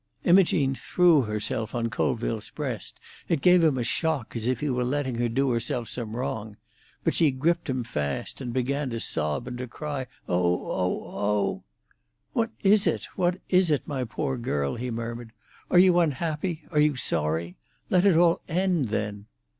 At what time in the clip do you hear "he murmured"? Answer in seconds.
14.73-15.33